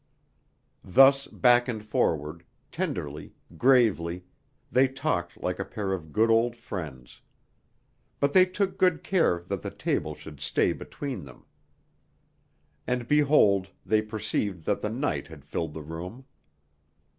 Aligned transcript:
Thus 0.83 1.27
back 1.27 1.67
and 1.67 1.83
forward, 1.85 2.43
tenderly, 2.71 3.35
gravely, 3.55 4.23
they 4.71 4.87
talked 4.87 5.37
like 5.43 5.59
a 5.59 5.63
pair 5.63 5.93
of 5.93 6.11
good 6.11 6.31
old 6.31 6.55
friends. 6.55 7.21
But 8.19 8.33
they 8.33 8.45
took 8.47 8.79
good 8.79 9.03
care 9.03 9.43
that 9.47 9.61
the 9.61 9.69
table 9.69 10.15
should 10.15 10.39
stay 10.41 10.73
between 10.73 11.25
them. 11.25 11.45
And 12.87 13.07
behold, 13.07 13.67
they 13.85 14.01
perceived 14.01 14.65
that 14.65 14.81
the 14.81 14.89
night 14.89 15.27
had 15.27 15.45
filled 15.45 15.75
the 15.75 15.83
room. 15.83 16.25